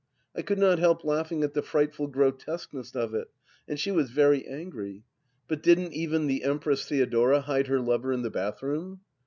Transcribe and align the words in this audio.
I 0.35 0.41
could 0.41 0.57
not 0.57 0.79
help 0.79 1.03
laughing 1.03 1.43
at 1.43 1.53
the 1.53 1.61
frightful 1.61 2.07
grotesqueness 2.07 2.95
of 2.95 3.13
it, 3.13 3.29
and 3.67 3.79
she 3.79 3.91
was 3.91 4.09
very 4.09 4.47
angry. 4.47 5.03
But 5.47 5.61
didn't 5.61 5.93
even 5.93 6.25
the 6.25 6.41
Empress 6.43 6.87
Theodora 6.89 7.41
hide 7.41 7.67
her 7.67 7.79
lover 7.79 8.11
in 8.11 8.23
the 8.23 8.31
bathroom 8.31 9.01